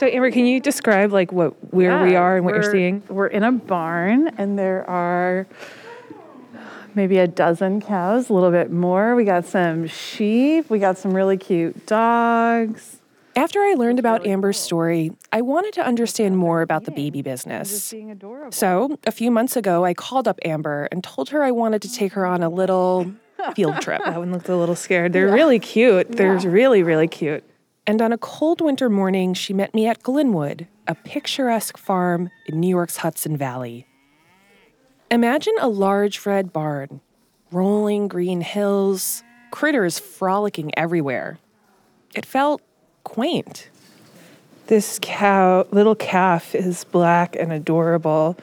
[0.00, 3.02] So Amber, can you describe like what where we are and what you're seeing?
[3.10, 5.46] We're in a barn and there are
[6.94, 9.14] maybe a dozen cows, a little bit more.
[9.14, 13.02] We got some sheep, we got some really cute dogs.
[13.36, 17.70] After I learned about Amber's story, I wanted to understand more about the baby business.
[18.52, 21.92] So, a few months ago, I called up Amber and told her I wanted to
[21.92, 23.12] take her on a little
[23.54, 24.00] field trip.
[24.06, 25.12] That one looked a little scared.
[25.12, 26.10] They're really cute.
[26.10, 27.44] They're really really cute.
[27.86, 32.60] And on a cold winter morning, she met me at Glynwood, a picturesque farm in
[32.60, 33.86] New York's Hudson Valley.
[35.10, 37.00] Imagine a large red barn,
[37.50, 41.38] rolling green hills, critters frolicking everywhere.
[42.14, 42.62] It felt
[43.02, 43.70] quaint.
[44.66, 48.36] This cow, little calf, is black and adorable.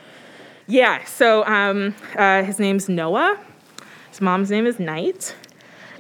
[0.68, 3.40] Yeah, so um, uh, his name's Noah.
[4.10, 5.36] His mom's name is Knight.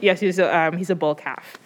[0.01, 1.57] Yes, he's a, um, he's a bull calf.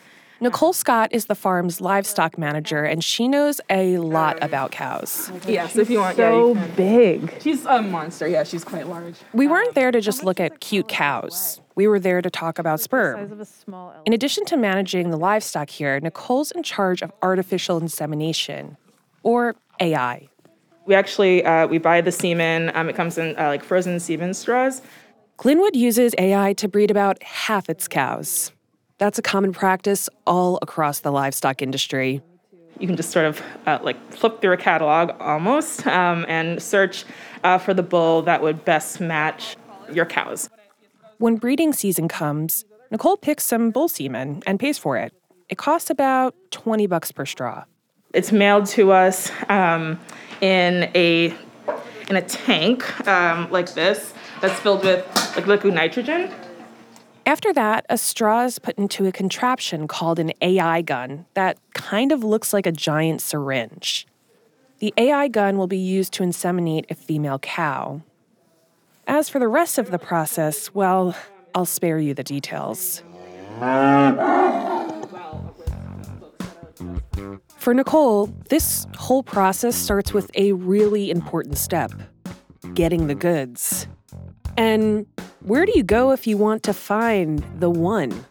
[0.42, 5.32] Nicole Scott is the farm's livestock manager, and she knows a lot about cows.
[5.48, 6.18] Yes, if you want.
[6.18, 7.38] yeah, so you big.
[7.42, 8.28] She's a monster.
[8.28, 9.14] Yeah, she's quite large.
[9.34, 11.62] We weren't there to just look at cute cows.
[11.76, 13.32] We were there to talk about Size sperm.
[13.32, 14.08] of a small elephant.
[14.08, 18.78] In addition to managing the livestock here, Nicole's in charge of artificial insemination,
[19.22, 20.28] or AI.
[20.88, 22.72] We actually uh, we buy the semen.
[22.74, 24.82] Um, it comes in uh, like frozen semen straws.
[25.38, 28.52] Glynwood uses AI to breed about half its cows.
[29.02, 32.22] That's a common practice all across the livestock industry.
[32.78, 37.06] You can just sort of uh, like flip through a catalog almost um, and search
[37.44, 39.56] uh, for the bull that would best match
[39.92, 40.52] your cows.
[41.18, 45.12] When breeding season comes, Nicole picks some bull semen and pays for it.
[45.50, 47.64] It costs about 20 bucks per straw.
[48.14, 50.00] It's mailed to us um,
[50.42, 51.34] in a
[52.08, 55.04] in a tank um, like this that's filled with
[55.36, 56.32] like liquid nitrogen.
[57.26, 62.12] After that, a straw is put into a contraption called an AI gun that kind
[62.12, 64.08] of looks like a giant syringe.
[64.80, 68.02] The AI gun will be used to inseminate a female cow.
[69.06, 71.16] As for the rest of the process, well,
[71.54, 73.04] I'll spare you the details.
[77.58, 81.92] For Nicole, this whole process starts with a really important step
[82.74, 83.88] getting the goods.
[84.58, 85.06] And
[85.42, 88.26] where do you go if you want to find the one?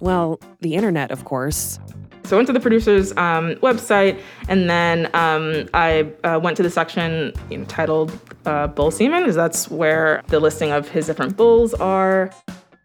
[0.00, 1.78] Well, the internet, of course.
[2.24, 6.62] So I went to the producer's um, website, and then um, I uh, went to
[6.62, 8.16] the section you know, titled
[8.46, 12.30] uh, "Bull Semen," because that's where the listing of his different bulls are.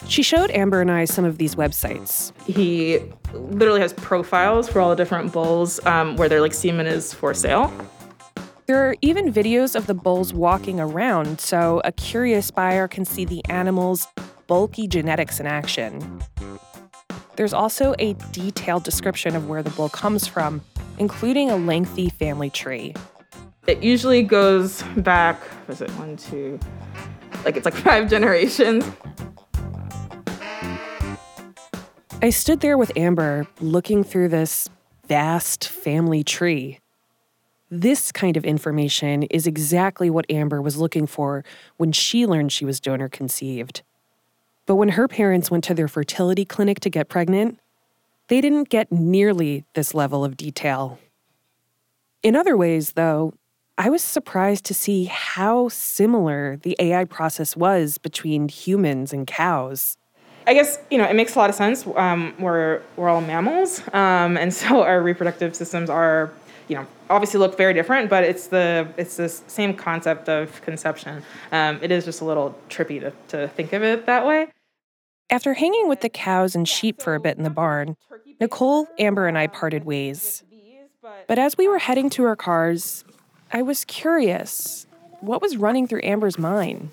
[0.07, 2.31] She showed Amber and I some of these websites.
[2.45, 2.99] He
[3.33, 7.33] literally has profiles for all the different bulls um, where their like semen is for
[7.33, 7.71] sale.
[8.67, 13.23] There are even videos of the bulls walking around, so a curious buyer can see
[13.23, 14.05] the animal's
[14.47, 16.21] bulky genetics in action.
[17.37, 20.59] There's also a detailed description of where the bull comes from,
[20.99, 22.93] including a lengthy family tree.
[23.67, 25.39] It usually goes back.
[25.69, 26.59] Was it one, two?
[27.45, 28.83] Like it's like five generations.
[32.21, 34.67] I stood there with Amber looking through this
[35.07, 36.79] vast family tree.
[37.69, 41.43] This kind of information is exactly what Amber was looking for
[41.75, 43.81] when she learned she was donor conceived.
[44.65, 47.59] But when her parents went to their fertility clinic to get pregnant,
[48.29, 50.97] they didn't get nearly this level of detail.
[52.23, 53.33] In other ways, though,
[53.77, 59.97] I was surprised to see how similar the AI process was between humans and cows.
[60.47, 61.85] I guess you know it makes a lot of sense.
[61.95, 66.31] Um, we're we're all mammals, um, and so our reproductive systems are
[66.67, 71.23] you know obviously look very different, but it's the it's the same concept of conception.
[71.51, 74.47] Um, it is just a little trippy to to think of it that way.
[75.29, 77.97] After hanging with the cows and sheep for a bit in the barn,
[78.39, 80.43] Nicole, Amber, and I parted ways.
[81.27, 83.03] But as we were heading to our cars,
[83.51, 84.87] I was curious
[85.21, 86.91] what was running through Amber's mind?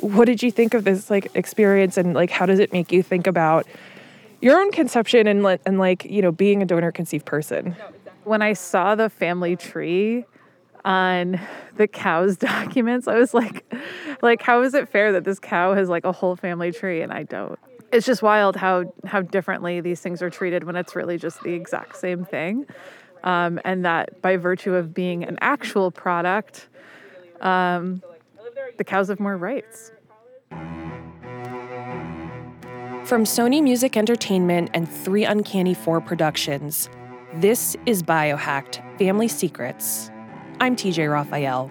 [0.00, 3.02] What did you think of this like experience and like how does it make you
[3.02, 3.66] think about
[4.40, 7.76] your own conception and and like, you know, being a donor conceived person?
[8.24, 10.24] When I saw the family tree
[10.84, 11.40] on
[11.76, 13.64] the cow's documents, I was like,
[14.22, 17.12] like, how is it fair that this cow has like a whole family tree and
[17.12, 17.58] I don't?
[17.92, 21.52] It's just wild how how differently these things are treated when it's really just the
[21.52, 22.66] exact same thing.
[23.22, 26.68] Um, and that by virtue of being an actual product,
[27.40, 28.02] um,
[28.76, 29.92] the cows have more rights.
[33.04, 36.88] From Sony Music Entertainment and Three Uncanny Four Productions,
[37.40, 40.08] this is Biohacked Family Secrets.
[40.60, 41.68] I'm TJ Raphael.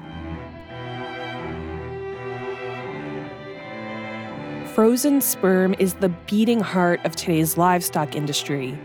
[4.73, 8.77] Frozen sperm is the beating heart of today's livestock industry.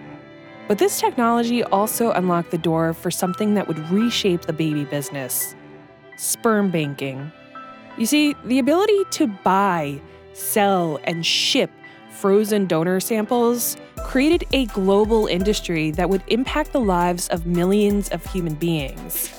[0.69, 5.57] But this technology also unlocked the door for something that would reshape the baby business
[6.17, 7.33] sperm banking.
[7.97, 10.01] You see, the ability to buy,
[10.33, 11.71] sell, and ship
[12.21, 18.25] frozen donor samples created a global industry that would impact the lives of millions of
[18.27, 19.33] human beings.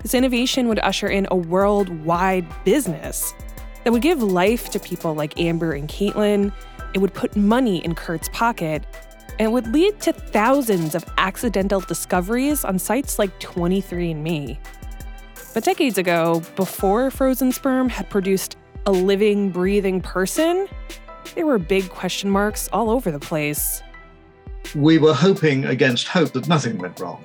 [0.00, 3.34] This innovation would usher in a worldwide business
[3.82, 6.52] that would give life to people like Amber and Caitlin.
[6.94, 8.84] It would put money in Kurt's pocket,
[9.40, 14.56] and it would lead to thousands of accidental discoveries on sites like 23andMe.
[15.52, 18.56] But decades ago, before frozen sperm had produced
[18.86, 20.68] a living, breathing person,
[21.34, 23.82] there were big question marks all over the place.
[24.74, 27.24] We were hoping against hope that nothing went wrong.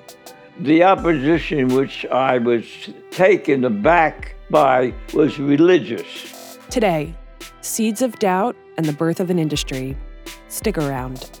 [0.60, 2.64] The opposition which I was
[3.10, 6.58] taken aback by was religious.
[6.68, 7.14] Today,
[7.62, 9.96] seeds of doubt and the birth of an industry.
[10.48, 11.40] Stick around.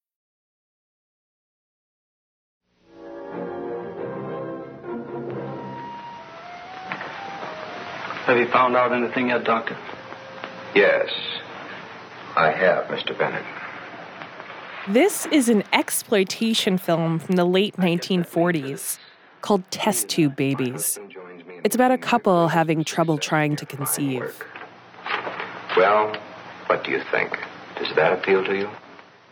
[8.31, 9.75] Have you found out anything yet, Doctor?
[10.73, 11.09] Yes,
[12.37, 13.11] I have, Mr.
[13.19, 13.43] Bennett.
[14.87, 18.99] This is an exploitation film from the late 1940s
[19.41, 20.97] called Test Tube Babies.
[21.65, 24.41] It's about a couple having trouble trying to conceive.
[25.75, 26.15] Well,
[26.67, 27.37] what do you think?
[27.77, 28.69] Does that appeal to you?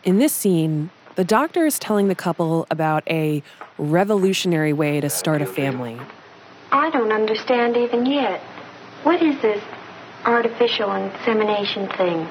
[0.04, 3.42] In this scene, the doctor is telling the couple about a
[3.78, 5.98] revolutionary way to start a family.
[6.70, 8.42] I don't understand even yet.
[9.02, 9.62] What is this
[10.26, 12.28] artificial insemination thing?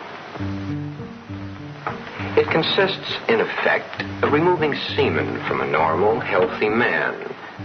[2.38, 7.16] It consists, in effect, of removing semen from a normal, healthy man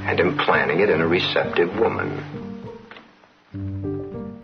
[0.07, 2.11] and implanting it in a receptive woman.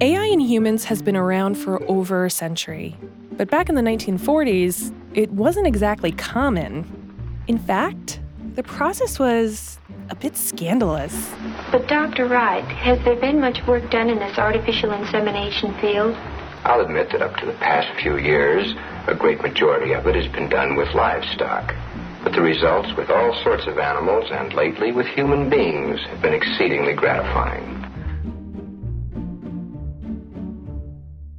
[0.03, 2.97] AI in humans has been around for over a century.
[3.33, 6.85] But back in the 1940s, it wasn't exactly common.
[7.49, 8.21] In fact,
[8.55, 11.31] the process was a bit scandalous.
[11.71, 12.27] But, Dr.
[12.27, 16.15] Wright, has there been much work done in this artificial insemination field?
[16.65, 18.75] I'll admit that up to the past few years,
[19.07, 21.75] a great majority of it has been done with livestock.
[22.23, 26.35] But the results with all sorts of animals and lately with human beings have been
[26.35, 27.77] exceedingly gratifying.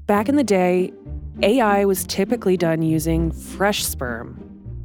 [0.08, 0.92] Back in the day,
[1.44, 4.38] AI was typically done using fresh sperm.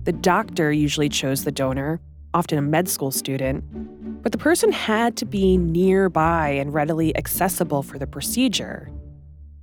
[0.05, 2.01] The doctor usually chose the donor,
[2.37, 3.65] often a med school student,
[4.23, 8.91] but the person had to be nearby and readily accessible for the procedure.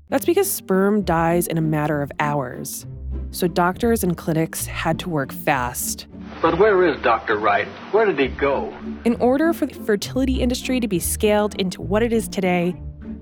[0.09, 2.87] That's because sperm dies in a matter of hours,
[3.29, 6.07] so doctors and clinics had to work fast.
[6.41, 7.37] But where is Dr.
[7.37, 7.67] Wright?
[7.91, 8.75] Where did he go?
[9.05, 12.75] In order for the fertility industry to be scaled into what it is today,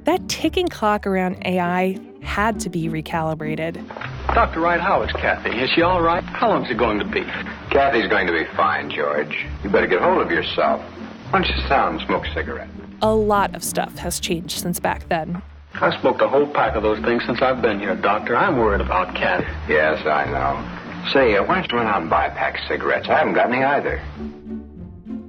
[0.06, 3.86] that ticking clock around AI had to be recalibrated.
[4.34, 4.62] Dr.
[4.62, 5.50] Wright, how is Kathy?
[5.50, 6.24] Is she all right?
[6.24, 7.26] How long's it going to be?
[7.72, 9.46] Kathy's going to be fine, George.
[9.64, 10.82] You better get hold of yourself.
[11.30, 12.70] Why don't you sit down and smoke a cigarette?
[13.02, 15.42] A lot of stuff has changed since back then.
[15.76, 18.36] I've smoked a whole pack of those things since I've been here, Doctor.
[18.36, 19.46] I'm worried about Kathy.
[19.72, 21.12] Yes, I know.
[21.14, 23.08] Say, uh, why don't you run out and buy a pack of cigarettes?
[23.10, 24.02] I haven't got any either.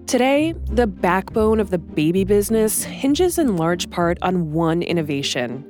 [0.09, 5.69] Today, the backbone of the baby business hinges in large part on one innovation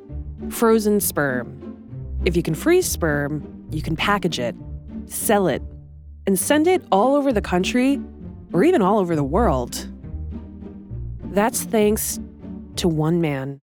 [0.51, 1.59] frozen sperm.
[2.25, 4.57] If you can freeze sperm, you can package it,
[5.07, 5.63] sell it,
[6.27, 8.01] and send it all over the country
[8.53, 9.89] or even all over the world.
[11.25, 12.21] That's thanks
[12.77, 13.61] to one man.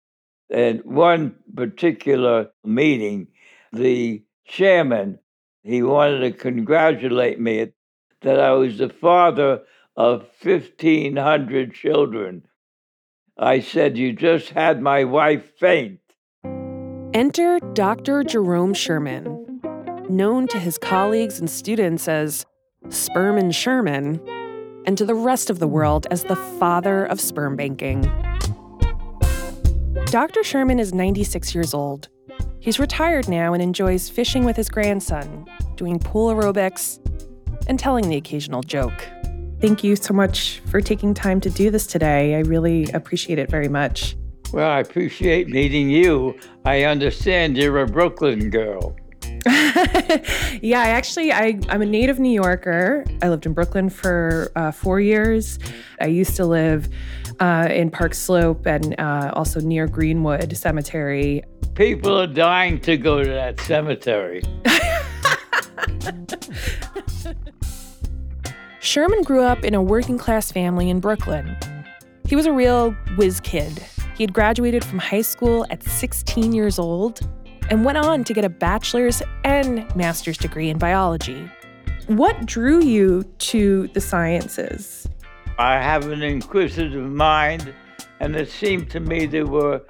[0.51, 3.29] At one particular meeting,
[3.73, 5.19] the chairman,
[5.63, 7.73] he wanted to congratulate me
[8.23, 9.63] that I was the father
[9.97, 12.45] of 1,500 children.
[13.37, 16.01] I said, You just had my wife faint.
[17.15, 18.23] Enter Dr.
[18.25, 19.48] Jerome Sherman,
[20.11, 22.47] known to his colleagues and students as
[22.89, 24.21] Sperm Sherman,
[24.87, 28.03] and to the rest of the world as the father of sperm banking.
[30.07, 30.43] Dr.
[30.43, 32.09] Sherman is 96 years old.
[32.61, 35.47] He's retired now and enjoys fishing with his grandson,
[35.77, 36.99] doing pool aerobics,
[37.67, 39.07] and telling the occasional joke.
[39.61, 42.37] Thank you so much for taking time to do this today.
[42.37, 44.17] I really appreciate it very much.
[44.53, 46.39] Well, I appreciate meeting you.
[46.65, 48.97] I understand you're a Brooklyn girl.
[50.63, 53.05] yeah, I actually I I'm a native New Yorker.
[53.23, 55.59] I lived in Brooklyn for uh, four years.
[56.01, 56.89] I used to live
[57.41, 61.43] uh, in Park Slope and uh, also near Greenwood Cemetery.
[61.75, 64.43] People are dying to go to that cemetery.
[68.81, 71.57] Sherman grew up in a working class family in Brooklyn.
[72.27, 73.85] He was a real whiz kid.
[74.17, 77.21] He had graduated from high school at 16 years old
[77.71, 81.51] and went on to get a bachelor's and master's degree in biology.
[82.07, 85.09] What drew you to the sciences?
[85.59, 87.75] I have an inquisitive mind,
[88.21, 89.83] and it seemed to me there were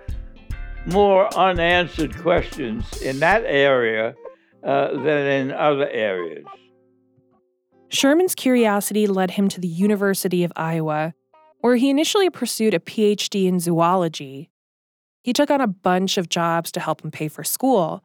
[0.87, 4.15] more unanswered questions in that area
[4.65, 6.45] uh, than in other areas.
[7.91, 11.15] Sherman's curiosity led him to the University of Iowa,
[11.61, 14.51] where he initially pursued a PhD in zoology.
[15.29, 18.03] He took on a bunch of jobs to help him pay for school.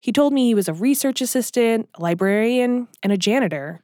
[0.00, 3.82] He told me he was a research assistant, a librarian, and a janitor.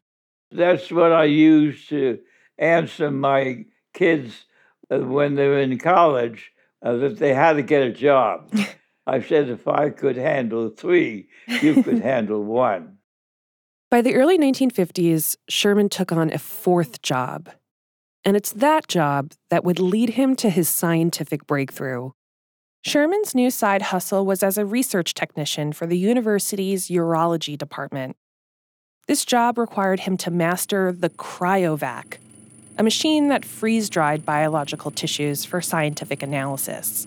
[0.52, 2.20] That's what I used to
[2.56, 4.44] answer my kids
[4.92, 8.48] uh, when they're in college uh, that they had to get a job.
[9.08, 12.98] I said if I could handle three, you could handle one.
[13.90, 17.50] By the early 1950s, Sherman took on a fourth job.
[18.24, 22.12] And it's that job that would lead him to his scientific breakthrough.
[22.82, 28.16] Sherman's new side hustle was as a research technician for the university's urology department.
[29.08, 32.18] This job required him to master the cryovac,
[32.78, 37.06] a machine that freeze dried biological tissues for scientific analysis.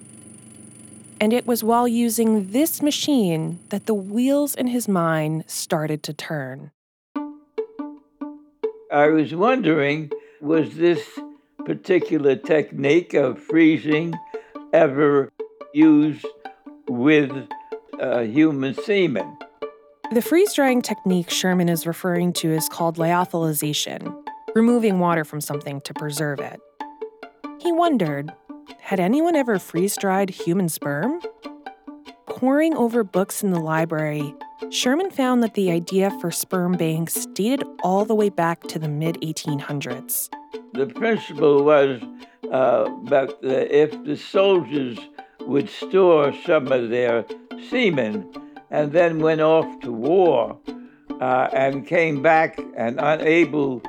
[1.21, 6.13] And it was while using this machine that the wheels in his mind started to
[6.13, 6.71] turn.
[8.91, 10.11] I was wondering
[10.41, 11.07] was this
[11.65, 14.15] particular technique of freezing
[14.73, 15.31] ever
[15.73, 16.25] used
[16.87, 17.31] with
[17.99, 19.37] uh, human semen?
[20.11, 24.13] The freeze drying technique Sherman is referring to is called lyophilization,
[24.55, 26.59] removing water from something to preserve it.
[27.61, 28.31] He wondered
[28.79, 31.21] had anyone ever freeze dried human sperm?
[32.27, 34.33] Poring over books in the library,
[34.69, 38.89] Sherman found that the idea for sperm banks dated all the way back to the
[38.89, 40.29] mid 1800s.
[40.73, 42.01] The principle was
[42.51, 44.97] uh, that if the soldiers
[45.47, 47.25] would store some of their
[47.69, 48.29] semen
[48.69, 50.57] and then went off to war
[51.19, 53.81] uh, and came back and unable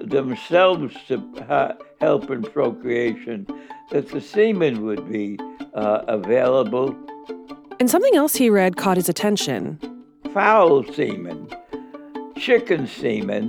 [0.00, 1.18] themselves to
[1.48, 3.46] uh, help in procreation,
[3.90, 5.38] that the semen would be
[5.74, 6.94] uh, available.
[7.80, 9.78] And something else he read caught his attention
[10.32, 11.48] fowl semen,
[12.36, 13.46] chicken semen.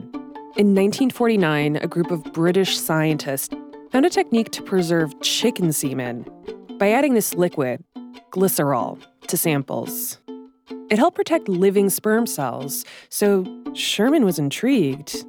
[0.55, 3.53] In 1949, a group of British scientists
[3.91, 6.25] found a technique to preserve chicken semen
[6.77, 7.83] by adding this liquid,
[8.31, 10.19] glycerol, to samples.
[10.89, 15.25] It helped protect living sperm cells, so Sherman was intrigued.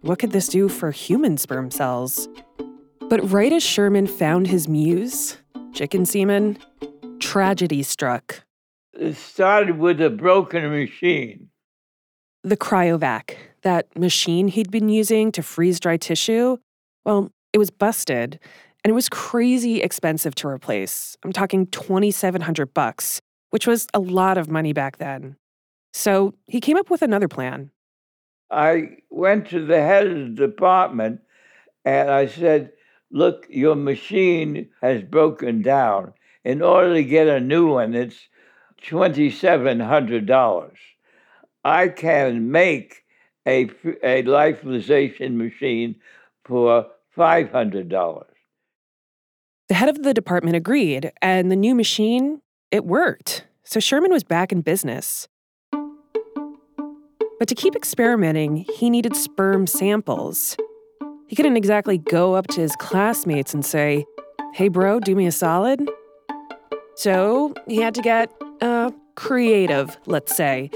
[0.00, 2.28] What could this do for human sperm cells?
[3.08, 5.38] But right as Sherman found his muse,
[5.72, 6.58] chicken semen,
[7.20, 8.44] tragedy struck.
[8.92, 11.48] It started with a broken machine.
[12.42, 16.56] The cryovac, that machine he'd been using to freeze dry tissue,
[17.04, 18.40] well, it was busted
[18.84, 21.16] and it was crazy expensive to replace.
[21.24, 23.20] I'm talking 2700 bucks,
[23.50, 25.36] which was a lot of money back then.
[25.92, 27.70] So, he came up with another plan.
[28.50, 31.20] I went to the head of the department
[31.84, 32.72] and I said,
[33.10, 36.14] look, your machine has broken down.
[36.44, 38.28] In order to get a new one, it's
[38.84, 40.72] $2,700.
[41.64, 43.04] I can make
[43.46, 43.64] a,
[44.02, 45.96] a lyophilization machine
[46.44, 46.86] for
[47.16, 48.24] $500.
[49.68, 52.40] The head of the department agreed, and the new machine,
[52.70, 53.46] it worked.
[53.64, 55.28] So Sherman was back in business.
[57.38, 60.56] But to keep experimenting, he needed sperm samples.
[61.26, 64.04] He couldn't exactly go up to his classmates and say,
[64.54, 65.88] Hey, bro, do me a solid.
[66.96, 70.70] So he had to get uh, creative, let's say.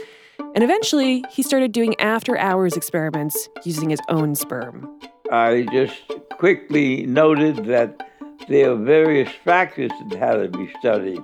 [0.54, 4.88] And eventually, he started doing after hours experiments using his own sperm.
[5.30, 6.00] I just
[6.30, 8.00] quickly noted that
[8.48, 11.22] there are various factors that had to be studied.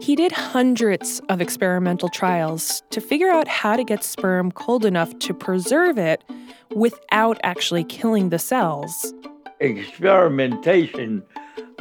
[0.00, 5.18] He did hundreds of experimental trials to figure out how to get sperm cold enough
[5.18, 6.24] to preserve it
[6.74, 9.12] without actually killing the cells.
[9.60, 11.22] Experimentation,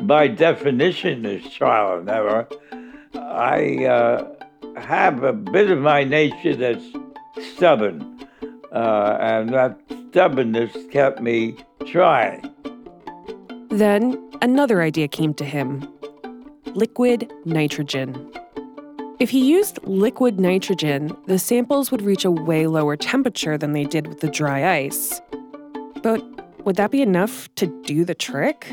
[0.01, 2.48] by definition, is trial and error.
[3.13, 4.27] I uh,
[4.77, 6.84] have a bit of my nature that's
[7.56, 8.27] stubborn,
[8.74, 9.79] uh, and that
[10.10, 12.53] stubbornness kept me trying.
[13.69, 15.88] Then another idea came to him
[16.75, 18.31] liquid nitrogen.
[19.19, 23.83] If he used liquid nitrogen, the samples would reach a way lower temperature than they
[23.83, 25.21] did with the dry ice.
[26.01, 26.23] But
[26.65, 28.71] would that be enough to do the trick?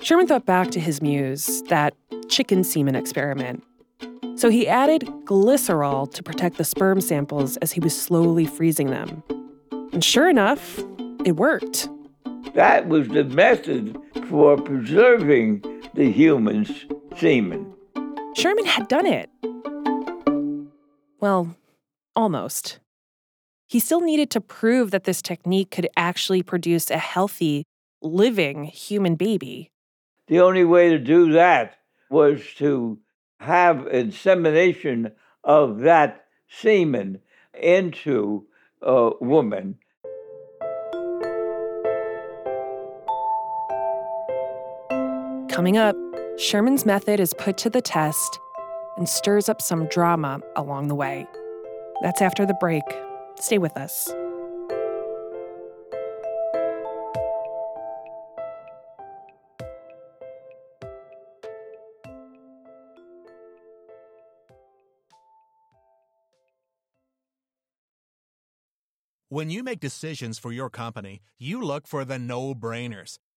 [0.00, 1.94] Sherman thought back to his muse, that
[2.28, 3.64] chicken semen experiment.
[4.36, 9.22] So he added glycerol to protect the sperm samples as he was slowly freezing them.
[9.92, 10.78] And sure enough,
[11.24, 11.88] it worked.
[12.52, 13.98] That was the method
[14.28, 16.84] for preserving the human's
[17.16, 17.72] semen.
[18.36, 19.30] Sherman had done it.
[21.20, 21.56] Well,
[22.14, 22.80] almost.
[23.66, 27.64] He still needed to prove that this technique could actually produce a healthy,
[28.02, 29.70] living human baby.
[30.26, 31.76] The only way to do that
[32.10, 32.98] was to
[33.40, 37.20] have insemination of that semen
[37.60, 38.46] into
[38.82, 39.78] a woman.
[45.54, 45.94] Coming up,
[46.36, 48.40] Sherman's method is put to the test
[48.96, 51.28] and stirs up some drama along the way.
[52.02, 52.82] That's after the break.
[53.38, 54.12] Stay with us.
[69.28, 73.18] When you make decisions for your company, you look for the no brainers.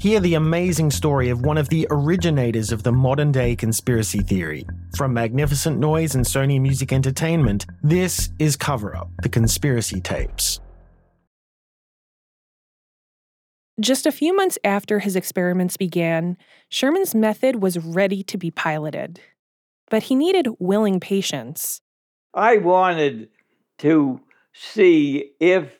[0.00, 4.64] Hear the amazing story of one of the originators of the modern day conspiracy theory.
[4.96, 10.58] From Magnificent Noise and Sony Music Entertainment, this is Cover Up The Conspiracy Tapes.
[13.78, 16.38] Just a few months after his experiments began,
[16.70, 19.20] Sherman's method was ready to be piloted.
[19.90, 21.82] But he needed willing patients.
[22.32, 23.28] I wanted
[23.80, 24.18] to
[24.54, 25.78] see if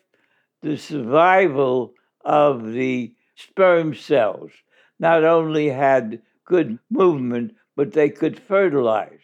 [0.61, 3.15] the survival of the
[3.49, 4.51] sperm cells
[4.99, 9.21] not only had good movement, but they could fertilize.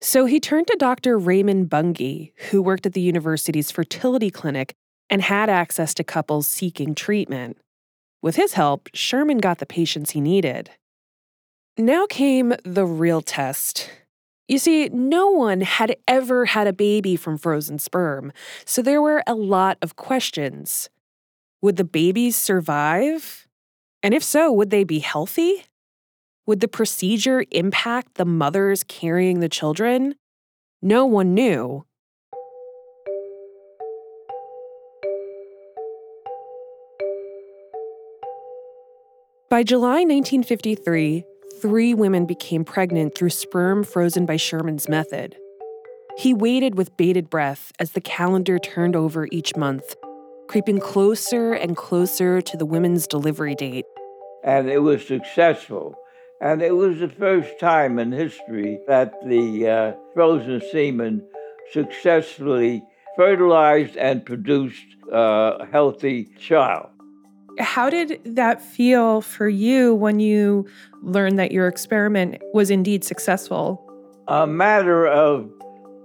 [0.00, 1.16] So he turned to Dr.
[1.16, 4.74] Raymond Bunge, who worked at the university's fertility clinic
[5.08, 7.56] and had access to couples seeking treatment.
[8.20, 10.70] With his help, Sherman got the patients he needed.
[11.76, 13.90] Now came the real test.
[14.48, 18.32] You see, no one had ever had a baby from frozen sperm,
[18.64, 20.90] so there were a lot of questions.
[21.62, 23.43] Would the babies survive?
[24.04, 25.64] And if so, would they be healthy?
[26.44, 30.16] Would the procedure impact the mothers carrying the children?
[30.82, 31.86] No one knew.
[39.48, 41.24] By July 1953,
[41.62, 45.34] three women became pregnant through sperm frozen by Sherman's method.
[46.18, 49.94] He waited with bated breath as the calendar turned over each month,
[50.46, 53.86] creeping closer and closer to the women's delivery date.
[54.44, 55.96] And it was successful.
[56.40, 61.26] And it was the first time in history that the uh, frozen semen
[61.72, 62.82] successfully
[63.16, 66.88] fertilized and produced a healthy child.
[67.58, 70.66] How did that feel for you when you
[71.02, 73.80] learned that your experiment was indeed successful?
[74.26, 75.48] A matter of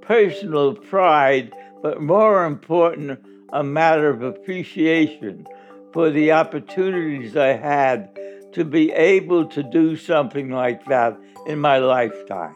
[0.02, 3.20] personal pride, but more important,
[3.52, 5.48] a matter of appreciation
[5.92, 8.10] for the opportunities I had
[8.54, 12.56] to be able to do something like that in my lifetime.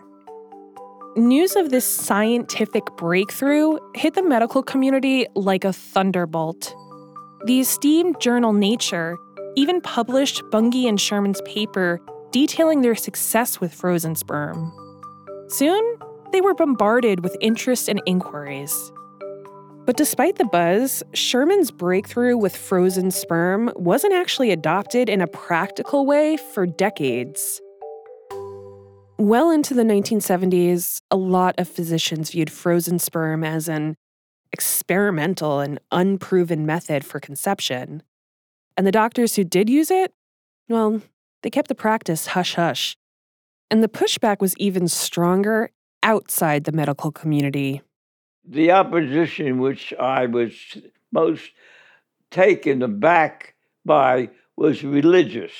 [1.15, 6.75] News of this scientific breakthrough hit the medical community like a thunderbolt.
[7.45, 9.17] The esteemed journal Nature
[9.55, 12.01] even published Bunge and Sherman's paper
[12.31, 14.73] detailing their success with frozen sperm.
[15.49, 15.97] Soon,
[16.31, 18.91] they were bombarded with interest and inquiries.
[19.85, 26.05] But despite the buzz, Sherman's breakthrough with frozen sperm wasn't actually adopted in a practical
[26.05, 27.59] way for decades.
[29.19, 33.95] Well into the 1970s, a lot of physicians viewed frozen sperm as an
[34.53, 38.03] experimental and unproven method for conception.
[38.77, 40.13] And the doctors who did use it,
[40.69, 41.01] well,
[41.41, 42.95] they kept the practice hush hush.
[43.69, 45.71] And the pushback was even stronger
[46.03, 47.81] outside the medical community.
[48.45, 50.53] The opposition, which I was
[51.11, 51.51] most
[52.31, 55.53] taken aback by, was religious.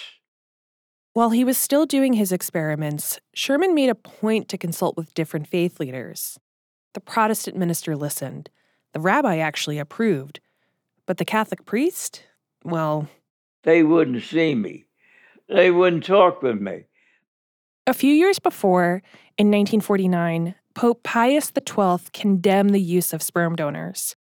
[1.14, 5.48] While he was still doing his experiments, Sherman made a point to consult with different
[5.48, 6.40] faith leaders.
[6.94, 8.50] The Protestant minister listened.
[8.94, 10.40] The rabbi actually approved.
[11.06, 12.24] But the Catholic priest?
[12.64, 13.08] Well,
[13.64, 14.86] they wouldn't see me.
[15.48, 16.86] They wouldn't talk with me.
[17.86, 19.04] A few years before,
[19.38, 24.16] in 1949, Pope Pius XII condemned the use of sperm donors,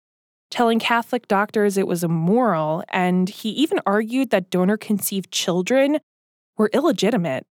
[0.51, 5.99] telling Catholic doctors it was immoral, and he even argued that donor conceived children
[6.59, 7.47] were illegitimate.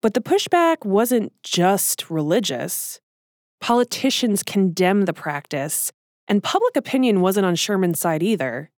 [0.00, 3.00] But the pushback wasn't just religious.
[3.60, 5.92] Politicians condemned the practice,
[6.26, 8.70] and public opinion wasn't on Sherman's side either.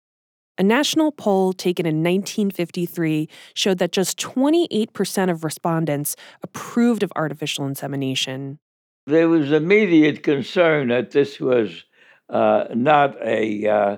[0.57, 7.67] A national poll taken in 1953 showed that just 28% of respondents approved of artificial
[7.67, 8.59] insemination.
[9.07, 11.85] There was immediate concern that this was
[12.29, 13.97] uh, not a uh,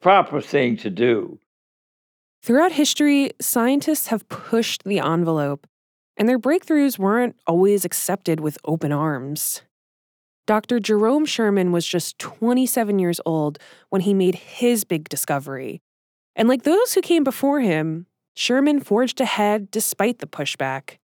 [0.00, 1.38] proper thing to do.
[2.42, 5.66] Throughout history, scientists have pushed the envelope,
[6.16, 9.62] and their breakthroughs weren't always accepted with open arms.
[10.46, 10.78] Dr.
[10.78, 15.80] Jerome Sherman was just 27 years old when he made his big discovery.
[16.36, 20.98] And like those who came before him, Sherman forged ahead despite the pushback.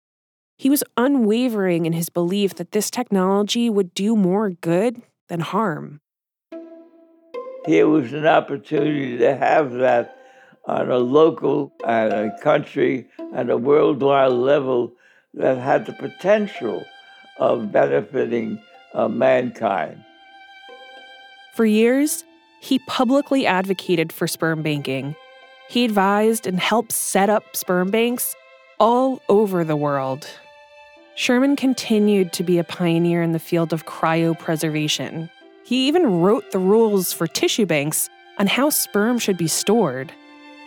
[0.58, 6.00] He was unwavering in his belief that this technology would do more good than harm.
[7.66, 10.16] Here was an opportunity to have that
[10.64, 14.94] on a local and a country and a worldwide level
[15.34, 16.84] that had the potential
[17.38, 18.62] of benefiting
[18.94, 20.02] uh, mankind.
[21.54, 22.24] For years,
[22.60, 25.16] he publicly advocated for sperm banking.
[25.68, 28.34] He advised and helped set up sperm banks
[28.78, 30.26] all over the world.
[31.18, 35.30] Sherman continued to be a pioneer in the field of cryopreservation.
[35.64, 40.12] He even wrote the rules for tissue banks on how sperm should be stored.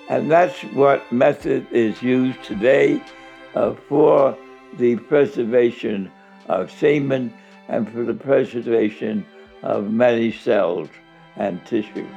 [0.09, 2.99] And that's what method is used today
[3.53, 4.35] uh, for
[4.79, 6.11] the preservation
[6.47, 7.31] of semen
[7.67, 9.23] and for the preservation
[9.61, 10.89] of many cells
[11.35, 12.07] and tissue.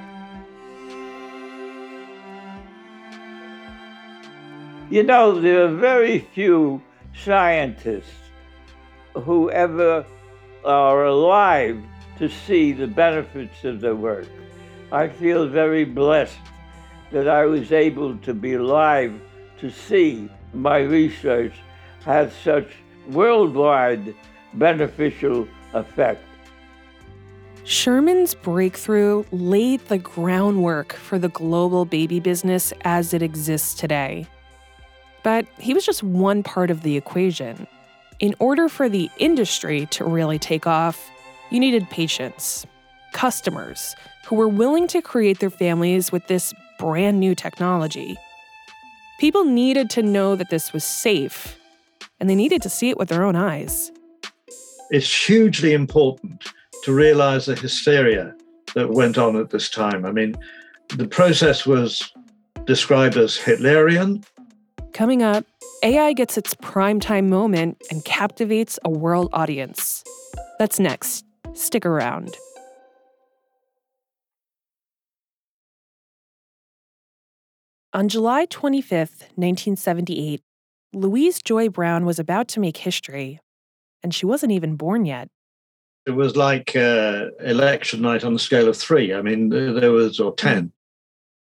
[4.89, 6.81] You know, there are very few
[7.15, 8.22] scientists
[9.15, 10.05] who ever
[10.65, 11.83] are alive
[12.19, 14.27] to see the benefits of their work.
[14.91, 16.39] I feel very blessed
[17.11, 19.21] that I was able to be alive
[19.59, 21.55] to see my research
[22.05, 22.69] had such
[23.09, 24.15] worldwide
[24.55, 26.23] beneficial effect.
[27.65, 34.27] Sherman's breakthrough laid the groundwork for the global baby business as it exists today.
[35.23, 37.69] But he was just one part of the equation.
[38.23, 41.11] In order for the industry to really take off,
[41.51, 42.65] you needed patients,
[43.13, 48.17] customers who were willing to create their families with this brand new technology.
[49.19, 51.59] People needed to know that this was safe,
[52.21, 53.91] and they needed to see it with their own eyes.
[54.91, 56.47] It's hugely important
[56.85, 58.37] to realize the hysteria
[58.77, 60.07] that went on at this time.
[60.07, 60.37] I mean,
[60.97, 62.13] the process was
[62.67, 64.25] described as Hitlerian.
[64.93, 65.47] Coming up,
[65.83, 70.05] AI gets its primetime moment and captivates a world audience.
[70.59, 71.25] That's next.
[71.55, 72.37] Stick around.
[77.95, 78.99] On July 25,
[79.35, 80.43] 1978,
[80.93, 83.41] Louise Joy Brown was about to make history,
[84.03, 85.29] and she wasn't even born yet.
[86.07, 89.15] It was like uh, election night on the scale of three.
[89.15, 90.73] I mean, there was, or 10.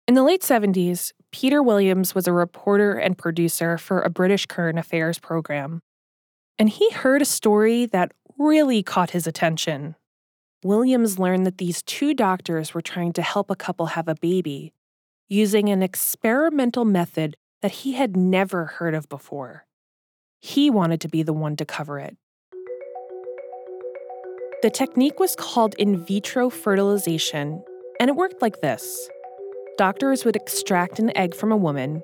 [0.07, 4.77] In the late 70s, Peter Williams was a reporter and producer for a British current
[4.77, 5.81] affairs program.
[6.59, 9.95] And he heard a story that really caught his attention.
[10.63, 14.73] Williams learned that these two doctors were trying to help a couple have a baby
[15.29, 19.65] using an experimental method that he had never heard of before.
[20.41, 22.17] He wanted to be the one to cover it.
[24.61, 27.63] The technique was called in vitro fertilization,
[27.99, 29.09] and it worked like this
[29.77, 32.03] doctors would extract an egg from a woman,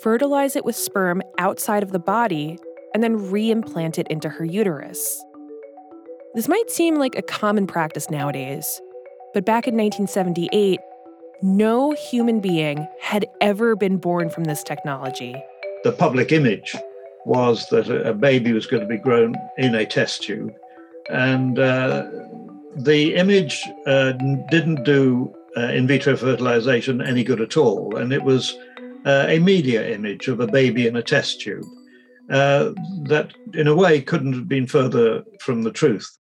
[0.00, 2.58] fertilize it with sperm outside of the body,
[2.94, 5.22] and then reimplant it into her uterus.
[6.34, 8.80] This might seem like a common practice nowadays,
[9.34, 10.80] but back in 1978,
[11.42, 15.34] no human being had ever been born from this technology.
[15.84, 16.76] The public image
[17.24, 20.52] was that a baby was going to be grown in a test tube.
[21.08, 22.06] And uh,
[22.76, 24.12] the image uh,
[24.50, 27.96] didn't do uh, in vitro fertilization any good at all.
[27.96, 28.56] And it was
[29.04, 31.64] uh, a media image of a baby in a test tube.
[32.30, 36.16] uh, that, in a way, couldn't have been further from the truth.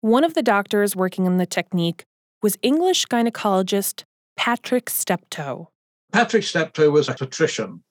[0.00, 2.04] One of the doctors working on the technique
[2.42, 4.04] was English gynecologist
[4.36, 5.68] Patrick Steptoe.
[6.12, 7.82] Patrick Steptoe was a patrician.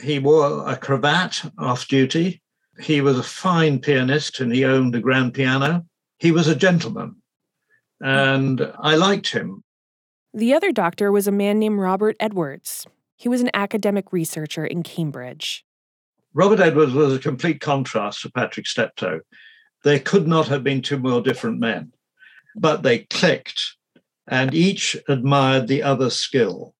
[0.00, 2.42] He wore a cravat off duty.
[2.78, 5.86] He was a fine pianist and he owned a grand piano.
[6.18, 7.16] He was a gentleman.
[8.00, 9.62] And I liked him.
[10.36, 12.86] The other doctor was a man named Robert Edwards.
[13.16, 15.64] He was an academic researcher in Cambridge.
[16.34, 19.20] Robert Edwards was a complete contrast to Patrick Steptoe.
[19.82, 21.94] They could not have been two more different men,
[22.54, 23.76] but they clicked
[24.28, 26.74] and each admired the other's skill.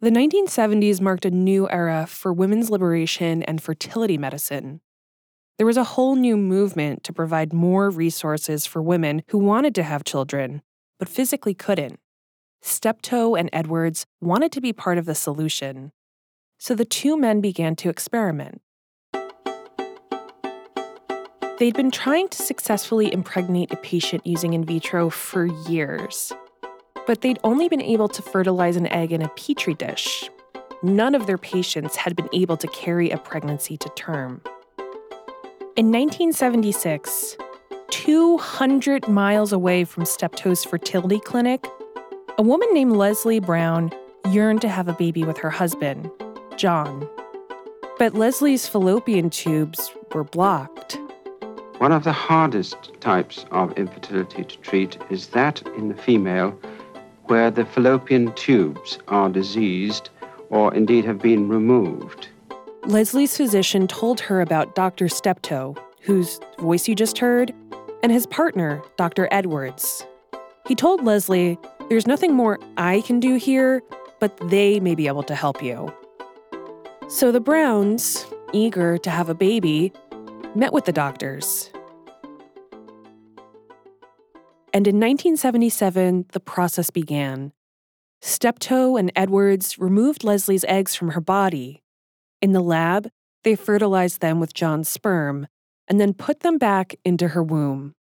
[0.00, 4.80] The 1970s marked a new era for women's liberation and fertility medicine.
[5.56, 9.84] There was a whole new movement to provide more resources for women who wanted to
[9.84, 10.62] have children,
[10.98, 12.00] but physically couldn't.
[12.66, 15.92] Steptoe and Edwards wanted to be part of the solution.
[16.58, 18.60] So the two men began to experiment.
[21.58, 26.32] They'd been trying to successfully impregnate a patient using in vitro for years
[27.06, 30.28] but they'd only been able to fertilize an egg in a petri dish.
[30.82, 34.42] None of their patients had been able to carry a pregnancy to term.
[35.76, 37.36] In 1976,
[37.90, 41.66] 200 miles away from Steptoe's fertility clinic,
[42.38, 43.90] a woman named Lesley Brown
[44.30, 46.10] yearned to have a baby with her husband,
[46.56, 47.08] John.
[47.98, 50.98] But Lesley's fallopian tubes were blocked.
[51.78, 56.50] One of the hardest types of infertility to treat is that in the female
[57.24, 60.10] where the fallopian tubes are diseased
[60.50, 62.28] or indeed have been removed.
[62.84, 65.08] Lesley's physician told her about Dr.
[65.08, 67.52] Steptoe, whose voice you just heard,
[68.02, 69.26] and his partner, Dr.
[69.30, 70.06] Edwards.
[70.66, 73.82] He told Lesley, There's nothing more I can do here,
[74.20, 75.92] but they may be able to help you.
[77.08, 79.92] So the Browns, eager to have a baby,
[80.54, 81.70] met with the doctors.
[84.76, 87.50] and in 1977, the process began.
[88.20, 91.82] Steptoe and Edwards removed Lesley's eggs from her body.
[92.42, 93.08] In the lab,
[93.42, 95.46] they fertilized them with John's sperm
[95.88, 97.94] and then put them back into her womb.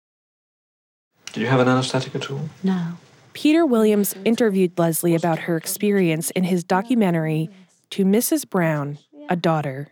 [1.31, 2.49] Did you have an anesthetic at all?
[2.61, 2.97] No.
[3.35, 7.49] Peter Williams interviewed Lesley about her experience in his documentary,
[7.89, 8.49] To Mrs.
[8.49, 9.89] Brown, a Daughter.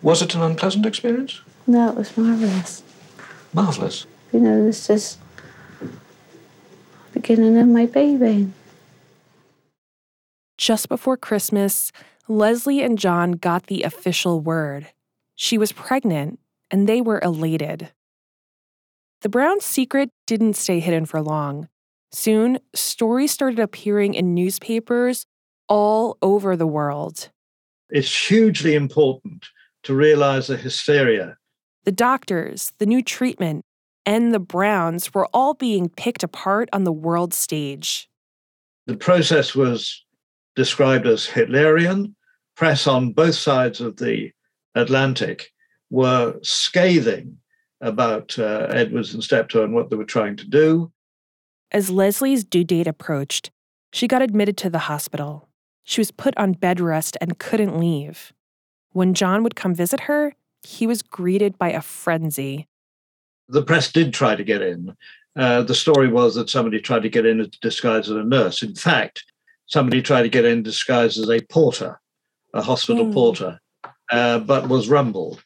[0.00, 1.42] Was it an unpleasant experience?
[1.66, 2.82] No, it was marvelous.
[3.52, 4.06] Marvelous?
[4.32, 5.18] You know, this is
[7.12, 8.50] beginning of my baby.
[10.56, 11.92] Just before Christmas,
[12.28, 14.88] Lesley and John got the official word.
[15.34, 17.92] She was pregnant, and they were elated.
[19.20, 21.68] The Brown's secret didn't stay hidden for long.
[22.14, 25.26] Soon, stories started appearing in newspapers
[25.68, 27.30] all over the world.
[27.90, 29.46] It's hugely important
[29.82, 31.36] to realize the hysteria.
[31.82, 33.64] The doctors, the new treatment,
[34.06, 38.08] and the Browns were all being picked apart on the world stage.
[38.86, 40.04] The process was
[40.54, 42.14] described as Hitlerian.
[42.54, 44.30] Press on both sides of the
[44.76, 45.50] Atlantic
[45.90, 47.38] were scathing
[47.80, 50.92] about uh, Edwards and Steptoe and what they were trying to do.
[51.74, 53.50] As Lesley's due date approached,
[53.92, 55.48] she got admitted to the hospital.
[55.82, 58.32] She was put on bed rest and couldn't leave.
[58.92, 62.68] When John would come visit her, he was greeted by a frenzy.
[63.48, 64.96] The press did try to get in.
[65.34, 68.62] Uh, the story was that somebody tried to get in disguised as a nurse.
[68.62, 69.24] In fact,
[69.66, 72.00] somebody tried to get in disguised as a porter,
[72.54, 73.12] a hospital mm.
[73.12, 73.58] porter,
[74.12, 75.42] uh, but was rumbled.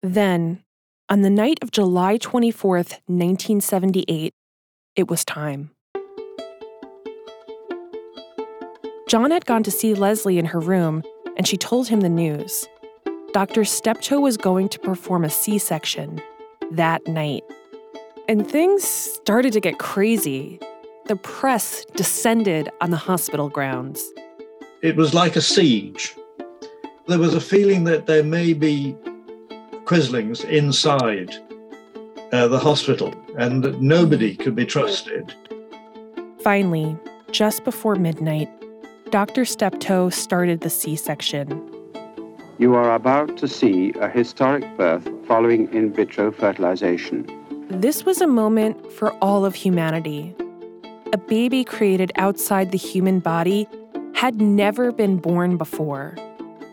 [0.00, 0.62] Then,
[1.08, 4.32] on the night of July 24th, 1978,
[4.98, 5.70] it was time.
[9.08, 11.04] John had gone to see Lesley in her room,
[11.36, 12.66] and she told him the news.
[13.32, 13.64] Dr.
[13.64, 16.20] Steptoe was going to perform a C section
[16.72, 17.44] that night.
[18.28, 20.58] And things started to get crazy.
[21.06, 24.04] The press descended on the hospital grounds.
[24.82, 26.16] It was like a siege.
[27.06, 28.96] There was a feeling that there may be
[29.84, 31.34] Quislings inside
[32.32, 35.34] uh, the hospital and nobody could be trusted.
[36.40, 36.96] Finally,
[37.30, 38.48] just before midnight,
[39.10, 39.44] Dr.
[39.44, 41.48] Steptoe started the C section.
[42.58, 47.26] You are about to see a historic birth following in vitro fertilization.
[47.70, 50.34] This was a moment for all of humanity.
[51.12, 53.68] A baby created outside the human body
[54.14, 56.16] had never been born before.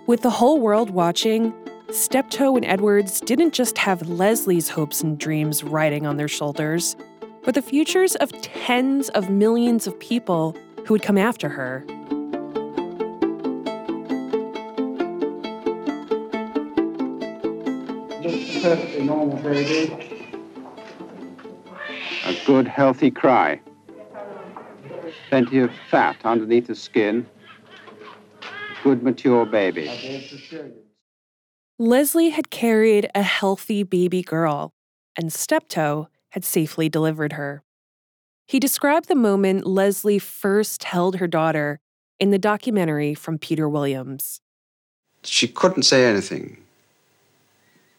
[0.08, 1.54] With the whole world watching,
[1.96, 6.94] Steptoe and Edwards didn't just have Lesley's hopes and dreams riding on their shoulders,
[7.46, 10.54] but the futures of tens of millions of people
[10.86, 11.86] who would come after her.
[18.62, 20.28] perfectly normal baby.
[22.26, 23.62] A good, healthy cry.
[25.30, 27.26] Plenty of fat underneath the skin.
[28.84, 29.88] Good, mature baby.
[31.78, 34.72] Lesley had carried a healthy baby girl,
[35.18, 37.64] and Steptoe had safely delivered her.
[38.48, 41.80] He described the moment Lesley first held her daughter
[42.18, 44.40] in the documentary from Peter Williams.
[45.24, 46.58] She couldn't say anything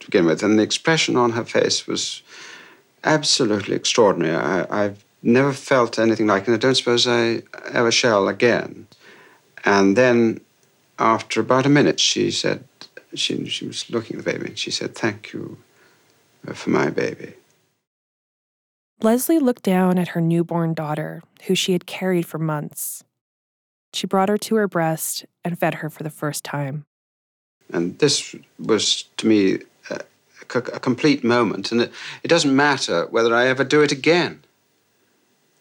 [0.00, 2.22] to begin with, and the expression on her face was
[3.04, 4.36] absolutely extraordinary.
[4.36, 8.86] I, have never felt anything like it, and I don't suppose I ever shall again.
[9.64, 10.40] And then,
[10.98, 12.64] after about a minute, she said,
[13.18, 15.58] she, she was looking at the baby, and she said, Thank you
[16.46, 17.34] uh, for my baby.
[19.02, 23.04] Lesley looked down at her newborn daughter, who she had carried for months.
[23.92, 26.86] She brought her to her breast and fed her for the first time.
[27.72, 29.58] And this was, to me,
[29.90, 30.00] a,
[30.54, 31.72] a complete moment.
[31.72, 34.42] And it, it doesn't matter whether I ever do it again.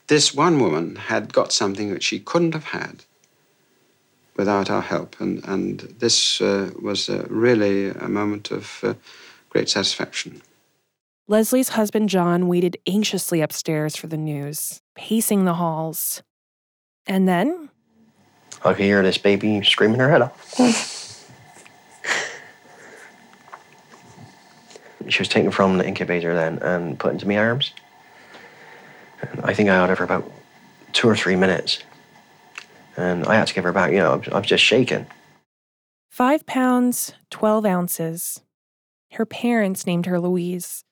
[0.07, 3.03] This one woman had got something that she couldn't have had
[4.35, 5.19] without our help.
[5.19, 8.93] And, and this uh, was uh, really a moment of uh,
[9.49, 10.41] great satisfaction.
[11.27, 16.21] Lesley's husband John waited anxiously upstairs for the news, pacing the halls.
[17.07, 17.69] And then.
[18.63, 20.55] I could hear this baby screaming her head off.
[25.07, 27.73] she was taken from the incubator then and put into my arms.
[29.21, 30.31] And I think I had her for about
[30.93, 31.83] two or three minutes.
[32.97, 33.91] And I had to give her back.
[33.91, 35.05] You know, I'm, I was just shaking.
[36.09, 38.41] Five pounds, 12 ounces.
[39.11, 40.83] Her parents named her Louise.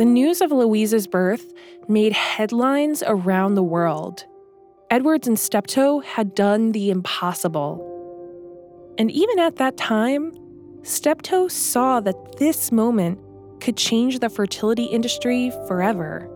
[0.00, 1.52] The news of Louise's birth
[1.86, 4.24] made headlines around the world.
[4.90, 7.86] Edwards and Steptoe had done the impossible.
[8.96, 10.32] And even at that time,
[10.82, 13.18] Steptoe saw that this moment
[13.60, 16.28] could change the fertility industry forever.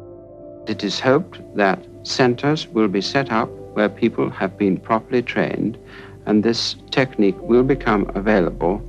[0.66, 5.78] It is hoped that centers will be set up where people have been properly trained,
[6.26, 8.82] and this technique will become available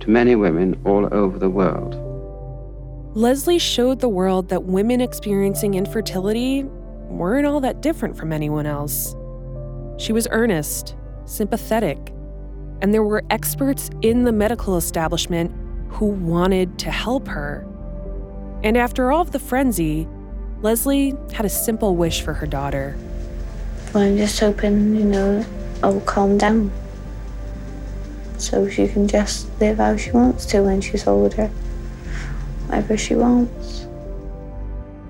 [0.00, 1.96] to many women all over the world.
[3.16, 6.64] Lesley showed the world that women experiencing infertility
[7.08, 9.16] weren't all that different from anyone else.
[9.96, 10.94] She was earnest,
[11.24, 12.12] sympathetic,
[12.80, 15.52] and there were experts in the medical establishment
[15.90, 17.66] who wanted to help her.
[18.62, 20.08] And after all of the frenzy,
[20.60, 22.96] Lesley had a simple wish for her daughter.
[23.92, 25.44] Well, I'm just hoping, you know,
[25.82, 26.70] I'll calm down
[28.36, 31.50] so she can just live how she wants to when she's older
[32.68, 33.86] whatever she wants.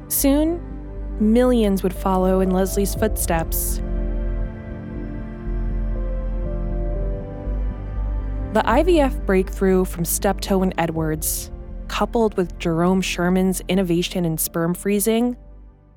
[0.08, 0.60] Soon,
[1.20, 3.80] millions would follow in Lesley's footsteps.
[8.54, 11.50] The IVF breakthrough from Steptoe and Edwards,
[11.88, 15.36] coupled with Jerome Sherman's innovation in sperm freezing,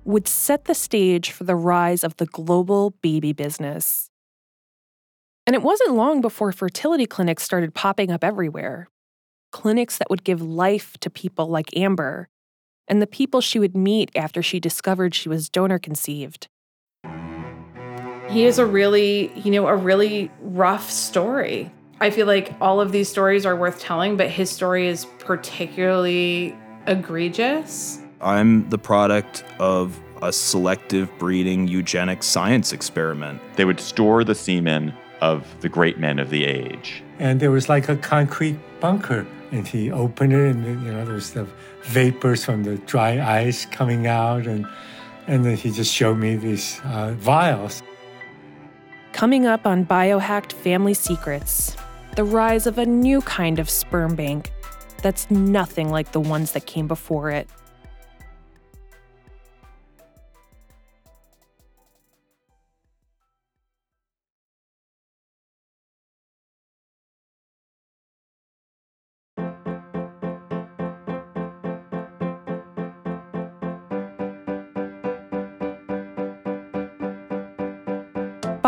[0.03, 4.09] would set the stage for the rise of the global baby business.
[5.47, 8.89] And it wasn't long before fertility clinics started popping up everywhere
[9.51, 12.27] clinics that would give life to people like Amber
[12.87, 16.49] and the people she would meet after she discovered she was donor conceived.
[18.29, 21.71] He is a really, you know, a really rough story.
[22.01, 26.57] I feel like all of these stories are worth telling, but his story is particularly
[26.87, 27.99] egregious.
[28.19, 33.39] I'm the product of a selective breeding eugenic science experiment.
[33.55, 37.03] They would store the semen of the great men of the age.
[37.19, 41.31] And there was like a concrete bunker and he opened it, and you know there's
[41.31, 41.45] the
[41.83, 44.65] vapors from the dry ice coming out, and
[45.27, 47.83] and then he just showed me these uh, vials.
[49.13, 51.75] Coming up on Biohacked Family Secrets,
[52.15, 54.51] the rise of a new kind of sperm bank
[55.01, 57.49] that's nothing like the ones that came before it.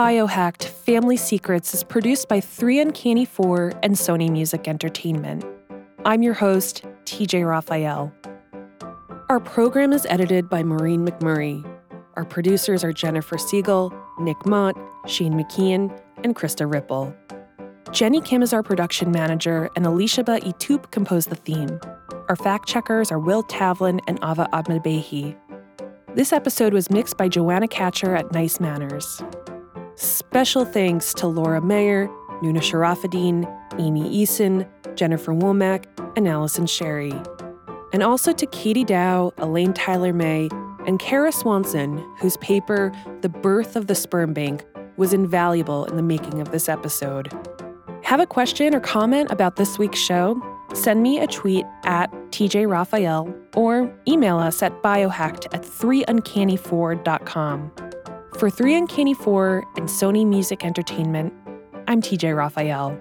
[0.04, 5.46] Biohacked Family Secrets is produced by 3 Uncanny 4 and Sony Music Entertainment.
[6.04, 8.14] I'm your host, TJ Raphael.
[9.30, 11.64] Our program is edited by Maureen McMurray.
[12.18, 14.76] Our producers are Jennifer Siegel, Nick Mott,
[15.08, 17.16] Shane McKeon, and Krista Ripple.
[17.94, 21.80] Jenny Kim is our production manager, and Alicia Ba Itup composed the theme.
[22.28, 25.38] Our fact checkers are Will Tavlin and Ava Ahmedbehi.
[26.14, 29.24] This episode was mixed by Joanna Catcher at Nice Manners.
[29.96, 32.08] Special thanks to Laura Mayer,
[32.42, 33.46] Nuna Sharafuddin,
[33.80, 35.86] Amy Eason, Jennifer Womack,
[36.18, 37.14] and Allison Sherry.
[37.94, 40.50] And also to Katie Dow, Elaine Tyler May,
[40.88, 42.92] and Kara Swanson, whose paper,
[43.22, 44.66] The Birth of the Sperm Bank,
[44.98, 47.32] was invaluable in the making of this episode.
[48.04, 50.42] Have a question or comment about this week's show?
[50.74, 57.72] Send me a tweet at TJ Raphael or email us at biohacked at 3uncanny4.com.
[58.38, 61.32] For 3 Uncanny 4 and Sony Music Entertainment,
[61.88, 62.98] I'm TJ Raphael.